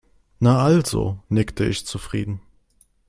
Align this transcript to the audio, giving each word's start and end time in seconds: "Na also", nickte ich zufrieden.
"Na 0.39 0.63
also", 0.63 1.19
nickte 1.29 1.63
ich 1.67 1.85
zufrieden. 1.85 2.41